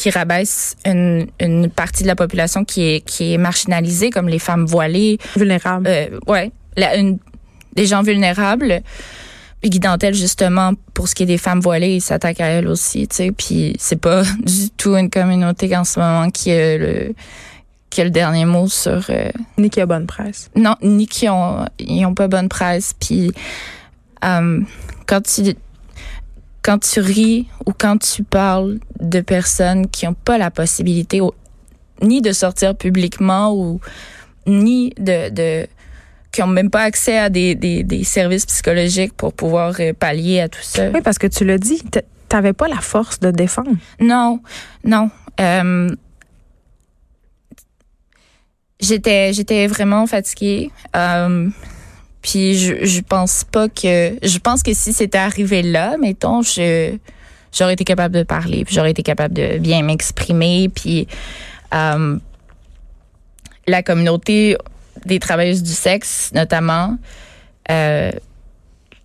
qui 0.00 0.10
rabaisse 0.10 0.76
une, 0.86 1.26
une, 1.40 1.68
partie 1.68 2.04
de 2.04 2.08
la 2.08 2.16
population 2.16 2.64
qui 2.64 2.82
est 2.82 3.00
qui 3.02 3.34
est 3.34 3.38
marginalisée, 3.38 4.08
comme 4.10 4.28
les 4.28 4.38
femmes 4.38 4.64
voilées, 4.64 5.18
vulnérables. 5.36 5.86
Euh, 5.86 6.18
ouais, 6.26 6.52
la, 6.76 6.96
une, 6.96 7.18
des 7.74 7.86
gens 7.86 8.02
vulnérables. 8.02 8.80
Guy 9.68 9.80
justement, 10.12 10.72
pour 10.94 11.08
ce 11.08 11.14
qui 11.14 11.24
est 11.24 11.26
des 11.26 11.38
femmes 11.38 11.60
voilées, 11.60 11.96
il 11.96 12.00
s'attaque 12.00 12.40
à 12.40 12.46
elles 12.46 12.68
aussi, 12.68 13.06
tu 13.08 13.16
sais. 13.16 13.32
Puis 13.32 13.74
c'est 13.78 14.00
pas 14.00 14.22
du 14.42 14.70
tout 14.70 14.96
une 14.96 15.10
communauté 15.10 15.74
en 15.76 15.84
ce 15.84 16.00
moment 16.00 16.30
qui 16.30 16.50
a 16.50 16.78
le 16.78 17.14
qui 17.90 18.00
a 18.00 18.04
le 18.04 18.10
dernier 18.10 18.44
mot 18.44 18.68
sur. 18.68 19.04
Euh, 19.10 19.30
ni 19.58 19.68
qui 19.68 19.80
a 19.80 19.86
bonne 19.86 20.06
presse. 20.06 20.50
Non, 20.54 20.76
ni 20.82 21.06
qui 21.06 21.28
ont 21.28 21.66
ils 21.78 22.06
ont 22.06 22.14
pas 22.14 22.28
bonne 22.28 22.48
presse. 22.48 22.94
Puis 22.98 23.32
euh, 24.24 24.60
quand 25.06 25.22
tu 25.22 25.54
quand 26.62 26.78
tu 26.78 27.00
ris 27.00 27.48
ou 27.66 27.72
quand 27.76 27.98
tu 27.98 28.22
parles 28.22 28.78
de 29.00 29.20
personnes 29.20 29.88
qui 29.88 30.06
n'ont 30.06 30.14
pas 30.14 30.38
la 30.38 30.50
possibilité 30.50 31.20
ni 32.02 32.22
de 32.22 32.32
sortir 32.32 32.76
publiquement 32.76 33.52
ou 33.54 33.80
ni 34.46 34.90
de, 34.98 35.30
de 35.30 35.66
qui 36.32 36.42
ont 36.42 36.46
même 36.46 36.70
pas 36.70 36.82
accès 36.82 37.18
à 37.18 37.28
des, 37.28 37.54
des, 37.54 37.82
des, 37.82 38.04
services 38.04 38.46
psychologiques 38.46 39.12
pour 39.14 39.32
pouvoir 39.32 39.74
euh, 39.80 39.92
pallier 39.92 40.40
à 40.40 40.48
tout 40.48 40.62
ça. 40.62 40.90
Oui, 40.90 41.00
parce 41.02 41.18
que 41.18 41.26
tu 41.26 41.44
l'as 41.44 41.58
dit, 41.58 41.82
tu 41.90 42.00
n'avais 42.32 42.52
pas 42.52 42.68
la 42.68 42.80
force 42.80 43.18
de 43.18 43.30
défendre. 43.30 43.72
Non, 44.00 44.40
non. 44.84 45.10
Euh, 45.40 45.88
j'étais 48.80 49.32
j'étais 49.32 49.66
vraiment 49.66 50.06
fatiguée. 50.06 50.70
Euh, 50.94 51.48
puis 52.22 52.56
je, 52.58 52.84
je 52.84 53.00
pense 53.00 53.44
pas 53.44 53.68
que 53.68 54.16
je 54.22 54.38
pense 54.38 54.62
que 54.62 54.74
si 54.74 54.92
c'était 54.92 55.18
arrivé 55.18 55.62
là, 55.62 55.96
mettons, 55.98 56.42
je 56.42 56.96
j'aurais 57.52 57.72
été 57.72 57.84
capable 57.84 58.14
de 58.14 58.22
parler, 58.22 58.64
puis 58.64 58.74
j'aurais 58.74 58.92
été 58.92 59.02
capable 59.02 59.34
de 59.34 59.58
bien 59.58 59.82
m'exprimer, 59.82 60.68
puis 60.68 61.08
euh, 61.74 62.18
la 63.66 63.82
communauté 63.82 64.56
des 65.04 65.18
travailleuses 65.18 65.62
du 65.62 65.72
sexe, 65.72 66.30
notamment, 66.34 66.96
euh, 67.70 68.10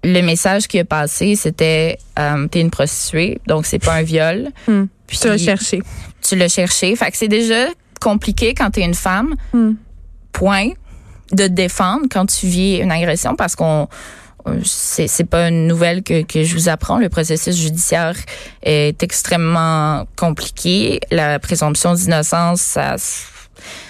le 0.04 0.22
message 0.22 0.68
qui 0.68 0.80
a 0.80 0.86
passé, 0.86 1.36
c'était 1.36 1.98
euh, 2.20 2.48
t'es 2.48 2.62
une 2.62 2.70
prostituée, 2.70 3.40
donc 3.48 3.66
c'est 3.66 3.80
pas 3.80 3.96
un 3.96 4.04
viol. 4.04 4.50
Hmm. 4.68 4.86
Puis 5.08 5.18
tu 5.18 5.28
l'as 5.28 5.38
cherché. 5.38 5.82
Tu 6.22 6.36
l'as 6.36 6.48
cherché. 6.48 6.96
Fait 6.96 7.12
que 7.12 7.18
c'est 7.18 7.28
déjà 7.28 7.68
compliqué 8.00 8.54
quand 8.54 8.72
t'es 8.72 8.84
une 8.84 8.94
femme. 8.94 9.36
Hmm. 9.54 9.74
Point 10.32 10.70
de 11.32 11.48
défendre 11.48 12.06
quand 12.12 12.25
tu 12.28 12.46
vis 12.48 12.78
une 12.78 12.92
agression 12.92 13.36
parce 13.36 13.56
qu'on 13.56 13.88
c'est 14.64 15.08
c'est 15.08 15.24
pas 15.24 15.48
une 15.48 15.66
nouvelle 15.66 16.04
que, 16.04 16.22
que 16.22 16.44
je 16.44 16.54
vous 16.54 16.70
apprends. 16.70 17.00
Le 17.00 17.10
processus 17.10 17.56
judiciaire 17.56 18.16
est 18.62 19.02
extrêmement 19.02 20.06
compliqué. 20.16 21.00
La 21.10 21.40
présomption 21.40 21.94
d'innocence, 21.94 22.62
ça 22.62 22.96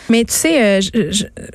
mais 0.10 0.24
tu 0.24 0.34
sais, 0.34 0.80
euh, 0.80 1.12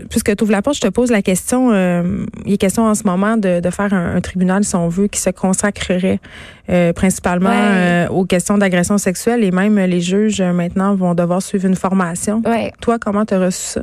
puisque 0.09 0.35
tu 0.37 0.45
ouvres 0.45 0.53
la 0.53 0.63
porte, 0.63 0.77
je 0.77 0.81
te 0.81 0.89
pose 0.89 1.11
la 1.11 1.23
question. 1.23 1.71
Euh, 1.73 2.27
il 2.47 2.55
est 2.55 2.59
question 2.59 2.85
en 2.85 2.95
ce 2.95 3.05
moment 3.05 3.37
de, 3.37 3.61
de 3.61 3.71
faire 3.71 3.93
un, 3.93 4.21
tribunal, 4.21 4.65
si 4.65 4.75
on 4.77 4.89
veut, 4.89 5.09
qui 5.09 5.21
se 5.21 5.31
consacrerait 5.31 6.21
euh, 6.69 6.93
principalement 6.93 8.07
aux 8.11 8.25
questions 8.25 8.59
d'agression 8.59 8.99
sexuelle 8.99 9.45
et 9.45 9.51
même 9.51 9.79
les 9.79 10.01
juges 10.01 10.43
maintenant 10.43 10.95
vont 10.95 11.15
devoir 11.15 11.43
suivre 11.43 11.67
une 11.67 11.77
formation. 11.77 12.43
Ouais. 12.45 12.73
Toi, 12.81 12.99
comment 12.99 13.25
tu 13.25 13.35
as 13.35 13.41
reçu 13.41 13.63
ça? 13.63 13.83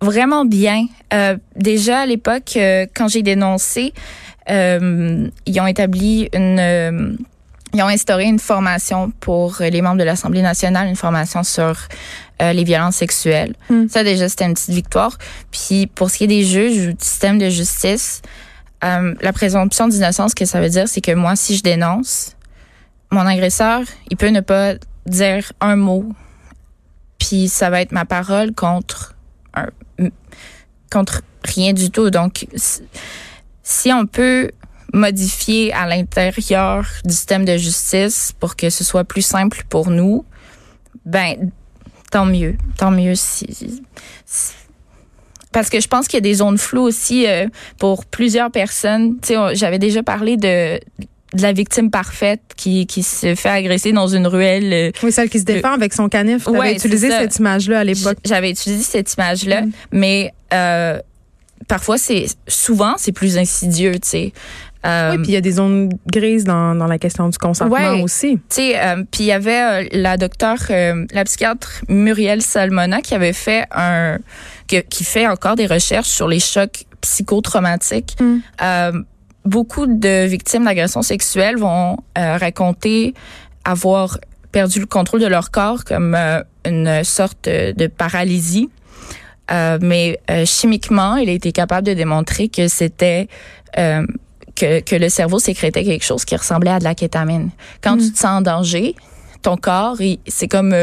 Vraiment 0.00 0.44
bien. 0.44 0.86
Euh, 1.14 1.36
déjà 1.56 2.00
à 2.00 2.06
l'époque, 2.06 2.52
euh, 2.56 2.86
quand 2.94 3.08
j'ai 3.08 3.22
dénoncé, 3.22 3.94
euh, 4.50 5.28
ils 5.46 5.60
ont 5.60 5.66
établi 5.66 6.28
une, 6.34 7.16
ils 7.76 7.82
ont 7.82 7.88
instauré 7.88 8.24
une 8.24 8.38
formation 8.38 9.10
pour 9.20 9.56
les 9.60 9.82
membres 9.82 9.98
de 9.98 10.04
l'Assemblée 10.04 10.42
nationale, 10.42 10.88
une 10.88 10.96
formation 10.96 11.42
sur 11.42 11.76
les 12.40 12.64
violences 12.64 12.96
sexuelles. 12.96 13.54
Hmm. 13.70 13.88
Ça 13.88 14.04
déjà 14.04 14.28
c'était 14.28 14.44
une 14.44 14.54
petite 14.54 14.74
victoire. 14.74 15.16
Puis 15.50 15.86
pour 15.86 16.10
ce 16.10 16.18
qui 16.18 16.24
est 16.24 16.28
des 16.28 16.44
juges 16.44 16.88
ou 16.88 16.92
du 16.92 17.04
système 17.04 17.38
de 17.38 17.48
justice, 17.48 18.22
la 18.82 19.32
présomption 19.32 19.88
d'innocence, 19.88 20.32
ce 20.32 20.36
que 20.36 20.44
ça 20.44 20.60
veut 20.60 20.68
dire, 20.68 20.88
c'est 20.88 21.00
que 21.00 21.12
moi, 21.12 21.36
si 21.36 21.56
je 21.56 21.62
dénonce, 21.62 22.36
mon 23.10 23.26
agresseur, 23.26 23.82
il 24.10 24.16
peut 24.16 24.28
ne 24.28 24.40
pas 24.40 24.74
dire 25.06 25.52
un 25.60 25.76
mot, 25.76 26.04
puis 27.18 27.48
ça 27.48 27.70
va 27.70 27.80
être 27.80 27.92
ma 27.92 28.04
parole 28.04 28.52
contre 28.52 29.14
un, 29.54 29.68
contre 30.90 31.22
rien 31.44 31.72
du 31.72 31.90
tout. 31.90 32.10
Donc, 32.10 32.46
si 33.62 33.92
on 33.92 34.06
peut 34.06 34.50
modifier 34.96 35.72
à 35.72 35.86
l'intérieur 35.86 36.86
du 37.04 37.14
système 37.14 37.44
de 37.44 37.56
justice 37.56 38.32
pour 38.38 38.56
que 38.56 38.70
ce 38.70 38.84
soit 38.84 39.04
plus 39.04 39.22
simple 39.22 39.64
pour 39.68 39.90
nous, 39.90 40.24
ben 41.04 41.50
tant 42.10 42.26
mieux, 42.26 42.56
tant 42.76 42.90
mieux 42.90 43.14
si, 43.14 43.82
parce 45.52 45.70
que 45.70 45.80
je 45.80 45.88
pense 45.88 46.06
qu'il 46.06 46.18
y 46.18 46.18
a 46.18 46.20
des 46.20 46.34
zones 46.34 46.58
floues 46.58 46.82
aussi 46.82 47.26
euh, 47.26 47.46
pour 47.78 48.04
plusieurs 48.04 48.50
personnes. 48.50 49.16
Tu 49.22 49.28
sais, 49.28 49.54
j'avais 49.54 49.78
déjà 49.78 50.02
parlé 50.02 50.36
de 50.36 50.78
de 51.32 51.42
la 51.42 51.52
victime 51.52 51.90
parfaite 51.90 52.40
qui, 52.56 52.86
qui 52.86 53.02
se 53.02 53.34
fait 53.34 53.48
agresser 53.48 53.92
dans 53.92 54.06
une 54.06 54.26
ruelle. 54.26 54.72
Euh, 54.72 54.90
oui, 55.02 55.12
celle 55.12 55.28
qui 55.28 55.40
se 55.40 55.44
défend 55.44 55.72
avec 55.72 55.92
son 55.92 56.08
canif. 56.08 56.44
Tu 56.44 56.56
avais 56.56 56.74
utilisé 56.74 57.10
cette 57.10 57.36
image-là 57.36 57.80
à 57.80 57.84
l'époque. 57.84 58.18
J'avais 58.24 58.50
utilisé 58.50 58.82
cette 58.82 59.12
image-là, 59.14 59.62
mm. 59.62 59.72
mais 59.92 60.32
euh, 60.52 61.00
parfois, 61.68 61.98
c'est 61.98 62.26
souvent, 62.46 62.94
c'est 62.96 63.12
plus 63.12 63.38
insidieux, 63.38 63.92
tu 63.94 64.08
sais. 64.08 64.32
Euh, 64.84 65.12
oui, 65.12 65.18
puis 65.18 65.28
il 65.28 65.34
y 65.34 65.36
a 65.36 65.40
des 65.40 65.52
zones 65.52 65.90
grises 66.06 66.44
dans, 66.44 66.74
dans 66.74 66.86
la 66.86 66.98
question 66.98 67.28
du 67.28 67.38
consentement 67.38 68.00
aussi. 68.02 68.34
Tu 68.34 68.40
sais, 68.50 68.80
euh, 68.80 69.02
puis 69.10 69.24
il 69.24 69.26
y 69.26 69.32
avait 69.32 69.88
la 69.92 70.16
docteure, 70.16 70.58
la 70.68 71.24
psychiatre 71.24 71.82
Muriel 71.88 72.42
Salmona 72.42 73.00
qui 73.00 73.14
avait 73.14 73.32
fait 73.32 73.66
un, 73.72 74.18
qui 74.66 75.04
fait 75.04 75.26
encore 75.26 75.56
des 75.56 75.66
recherches 75.66 76.08
sur 76.08 76.28
les 76.28 76.40
chocs 76.40 76.84
psychotraumatiques. 77.00 78.16
Mm 78.20 79.02
beaucoup 79.46 79.86
de 79.86 80.26
victimes 80.26 80.64
d'agressions 80.64 81.02
sexuelles 81.02 81.56
vont 81.56 81.98
euh, 82.18 82.36
raconter 82.36 83.14
avoir 83.64 84.18
perdu 84.52 84.80
le 84.80 84.86
contrôle 84.86 85.20
de 85.20 85.26
leur 85.26 85.50
corps 85.50 85.84
comme 85.84 86.14
euh, 86.14 86.42
une 86.64 87.04
sorte 87.04 87.48
de 87.48 87.86
paralysie. 87.86 88.68
Euh, 89.50 89.78
mais 89.80 90.18
chimiquement, 90.44 91.16
il 91.16 91.28
a 91.28 91.32
été 91.32 91.52
capable 91.52 91.86
de 91.86 91.94
démontrer 91.94 92.48
que 92.48 92.66
c'était 92.66 93.28
que, 94.56 94.80
que 94.80 94.96
le 94.96 95.08
cerveau 95.08 95.38
sécrétait 95.38 95.84
quelque 95.84 96.04
chose 96.04 96.24
qui 96.24 96.34
ressemblait 96.34 96.70
à 96.70 96.78
de 96.78 96.84
la 96.84 96.94
kétamine. 96.94 97.50
Quand 97.82 97.96
tu 97.96 98.04
mm. 98.04 98.12
te 98.12 98.18
sens 98.18 98.38
en 98.38 98.40
danger, 98.40 98.94
ton 99.42 99.56
corps, 99.56 99.98
c'est 100.26 100.48
comme 100.48 100.74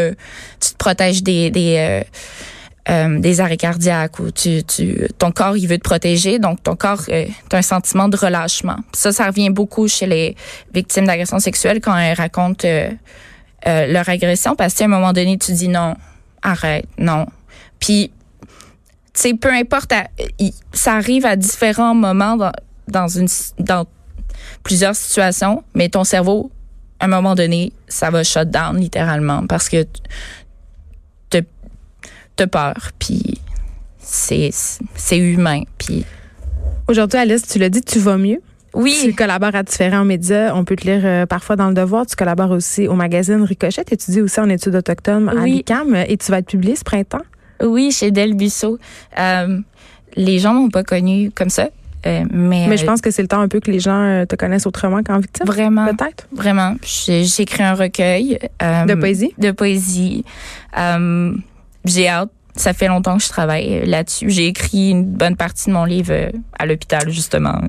tu 0.60 0.70
te 0.72 0.77
protèges 0.77 1.24
des, 1.24 1.50
des 1.50 2.03
euh, 2.89 3.20
des 3.20 3.39
arrêts 3.39 3.56
cardiaques 3.56 4.20
ou 4.20 4.30
tu, 4.32 4.62
tu, 4.63 5.08
ton 5.18 5.32
corps 5.32 5.56
il 5.56 5.68
veut 5.68 5.77
te 5.77 5.84
protéger, 5.84 6.38
donc 6.38 6.62
ton 6.62 6.75
corps 6.75 7.03
euh, 7.10 7.25
a 7.51 7.58
un 7.58 7.62
sentiment 7.62 8.10
de 8.10 8.18
relâchement. 8.18 8.75
Ça, 8.92 9.13
ça 9.13 9.27
revient 9.27 9.50
beaucoup 9.50 9.88
chez 9.88 10.06
les 10.06 10.36
victimes 10.74 11.06
d'agression 11.06 11.39
sexuelle 11.39 11.80
quand 11.80 11.96
elles 11.98 12.18
racontent 12.18 12.68
euh, 12.68 12.89
euh, 13.68 13.88
leur 13.88 14.10
agression 14.10 14.58
parce 14.58 14.74
qu'à 14.74 14.84
un 14.84 14.89
moment 14.89 15.13
donné 15.13 15.38
tu 15.38 15.53
dis 15.53 15.70
non, 15.70 15.96
arrête, 16.42 16.86
non. 16.98 17.25
Puis 17.80 18.12
tu 19.13 19.22
sais, 19.22 19.34
peu 19.34 19.53
importe, 19.53 19.94
ça 20.74 20.96
arrive 20.96 21.25
à 21.25 21.38
différents 21.38 21.96
moments 21.96 22.36
dans, 22.36 22.51
dans 22.88 23.08
une 23.08 23.28
dans 23.60 23.86
plusieurs 24.63 24.96
situations, 24.96 25.63
mais 25.74 25.90
ton 25.90 26.04
cerveau, 26.04 26.52
à 27.00 27.06
un 27.06 27.08
moment 27.08 27.36
donné, 27.36 27.74
ça 27.88 28.10
va 28.10 28.24
shut 28.24 28.50
down 28.50 28.78
littéralement 28.78 29.46
parce 29.48 29.70
que 29.70 29.86
te 32.36 32.46
peur, 32.46 32.74
puis 32.98 33.40
c'est 34.00 34.52
humain, 35.12 35.62
puis 35.78 36.04
Aujourd'hui, 36.90 37.18
Alice, 37.18 37.44
tu 37.48 37.60
l'as 37.60 37.70
dit, 37.70 37.82
tu 37.82 38.00
vas 38.00 38.18
mieux. 38.18 38.42
Oui. 38.74 39.00
Tu 39.02 39.13
collabores 39.13 39.56
à 39.56 39.63
différents 39.63 40.04
médias. 40.04 40.54
On 40.54 40.66
peut 40.66 40.75
te 40.75 40.86
lire 40.86 41.02
euh, 41.06 41.25
parfois 41.25 41.56
dans 41.56 41.70
Le 41.70 41.74
Devoir. 41.74 42.06
Tu 42.06 42.16
collabores 42.16 42.52
aussi 42.52 42.88
au 42.88 42.94
magazine 42.94 43.42
Ricochet. 43.44 43.86
Tu 43.86 43.94
étudies 43.94 44.22
aussi 44.22 44.40
en 44.40 44.50
études 44.50 44.75
autochtones 44.75 45.30
à 45.30 45.46
l'ICAM 45.46 45.96
et 45.96 46.18
tu 46.18 46.32
vas 46.32 46.40
être 46.40 46.48
publié 46.48 46.75
ce 46.75 46.84
printemps. 46.84 47.22
Oui, 47.62 47.92
chez 47.92 48.12
Del 48.12 48.34
Busso. 48.34 48.80
Euh, 49.18 49.60
les 50.16 50.40
gens 50.40 50.54
m'ont 50.54 50.70
pas 50.70 50.84
connu 50.84 51.32
comme 51.32 51.50
ça. 51.50 51.70
Euh, 52.06 52.24
mais, 52.32 52.68
mais 52.68 52.78
je 52.78 52.86
pense 52.86 53.00
que 53.00 53.12
c'est 53.12 53.22
le 53.22 53.28
temps 53.28 53.40
un 53.40 53.48
peu 53.48 53.60
que 53.60 53.72
les 53.72 53.80
gens 53.80 54.26
te 54.28 54.36
connaissent 54.36 54.68
autrement 54.68 55.04
qu'en 55.04 55.20
victime. 55.20 55.46
Vraiment. 55.46 55.86
Peut-être. 55.88 56.28
Vraiment. 56.34 56.76
J'ai 56.84 57.24
écrit 57.40 57.64
un 57.64 57.76
recueil. 57.76 58.40
de 58.60 58.96
poésie? 58.96 59.34
De 59.38 59.52
poésie. 59.52 60.26
J'ai 61.86 62.08
hâte 62.08 62.30
ça 62.56 62.74
fait 62.74 62.88
longtemps 62.88 63.18
que 63.18 63.24
je 63.24 63.30
travaille 63.30 63.86
là-dessus. 63.86 64.30
J'ai 64.30 64.48
écrit 64.48 64.92
une 64.92 65.06
bonne 65.06 65.36
partie 65.36 65.70
de 65.70 65.74
mon 65.74 65.86
livre 65.86 66.12
euh, 66.12 66.30
à 66.58 66.66
l'hôpital, 66.66 67.10
justement. 67.10 67.62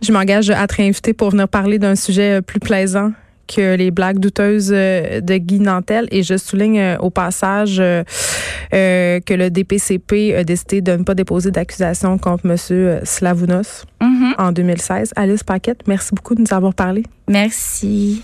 Je 0.00 0.12
m'engage 0.12 0.50
à 0.50 0.66
te 0.66 0.76
réinviter 0.76 1.12
pour 1.12 1.30
venir 1.30 1.48
parler 1.48 1.78
d'un 1.78 1.94
sujet 1.94 2.38
euh, 2.38 2.42
plus 2.42 2.60
plaisant 2.60 3.12
que 3.46 3.76
les 3.76 3.90
blagues 3.90 4.18
douteuses 4.18 4.72
euh, 4.72 5.20
de 5.20 5.36
Guy 5.36 5.60
Nantel. 5.60 6.08
Et 6.10 6.22
je 6.22 6.36
souligne 6.36 6.96
au 7.00 7.10
passage 7.10 7.76
que 8.70 9.34
le 9.34 9.50
DPCP 9.50 10.34
a 10.36 10.44
décidé 10.44 10.80
de 10.80 10.92
ne 10.92 11.04
pas 11.04 11.14
déposer 11.14 11.50
d'accusation 11.50 12.18
contre 12.18 12.46
M. 12.46 13.00
Slavounos 13.04 13.84
mm-hmm. 14.00 14.34
en 14.38 14.52
2016. 14.52 15.12
Alice 15.16 15.44
Paquette, 15.44 15.86
merci 15.86 16.10
beaucoup 16.14 16.34
de 16.34 16.40
nous 16.40 16.52
avoir 16.54 16.74
parlé. 16.74 17.02
Merci. 17.28 18.22